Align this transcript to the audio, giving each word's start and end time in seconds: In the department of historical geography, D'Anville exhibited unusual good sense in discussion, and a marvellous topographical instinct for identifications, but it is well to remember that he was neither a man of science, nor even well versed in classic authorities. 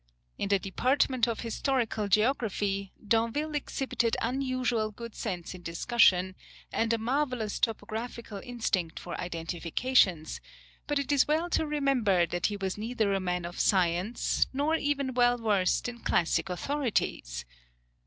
In 0.35 0.49
the 0.49 0.57
department 0.57 1.27
of 1.27 1.41
historical 1.41 2.07
geography, 2.07 2.91
D'Anville 3.07 3.53
exhibited 3.53 4.17
unusual 4.19 4.89
good 4.89 5.13
sense 5.13 5.53
in 5.53 5.61
discussion, 5.61 6.35
and 6.73 6.91
a 6.91 6.97
marvellous 6.97 7.59
topographical 7.59 8.41
instinct 8.43 8.99
for 8.99 9.15
identifications, 9.21 10.41
but 10.87 10.97
it 10.97 11.11
is 11.11 11.27
well 11.27 11.51
to 11.51 11.67
remember 11.67 12.25
that 12.25 12.47
he 12.47 12.57
was 12.57 12.79
neither 12.79 13.13
a 13.13 13.19
man 13.19 13.45
of 13.45 13.59
science, 13.59 14.47
nor 14.51 14.73
even 14.75 15.13
well 15.13 15.37
versed 15.37 15.87
in 15.87 15.99
classic 15.99 16.49
authorities. 16.49 17.45